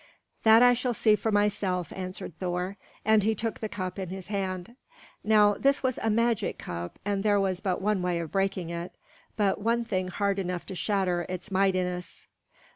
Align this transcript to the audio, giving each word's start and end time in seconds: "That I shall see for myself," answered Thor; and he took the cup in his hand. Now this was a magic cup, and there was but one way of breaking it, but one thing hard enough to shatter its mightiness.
"That 0.41 0.63
I 0.63 0.73
shall 0.73 0.95
see 0.95 1.15
for 1.15 1.31
myself," 1.31 1.93
answered 1.95 2.33
Thor; 2.39 2.75
and 3.05 3.21
he 3.21 3.35
took 3.35 3.59
the 3.59 3.69
cup 3.69 3.99
in 3.99 4.09
his 4.09 4.29
hand. 4.29 4.75
Now 5.23 5.53
this 5.53 5.83
was 5.83 5.99
a 6.01 6.09
magic 6.09 6.57
cup, 6.57 6.97
and 7.05 7.21
there 7.21 7.39
was 7.39 7.59
but 7.59 7.83
one 7.83 8.01
way 8.01 8.17
of 8.17 8.31
breaking 8.31 8.71
it, 8.71 8.93
but 9.37 9.61
one 9.61 9.85
thing 9.85 10.07
hard 10.07 10.39
enough 10.39 10.65
to 10.65 10.73
shatter 10.73 11.27
its 11.29 11.51
mightiness. 11.51 12.25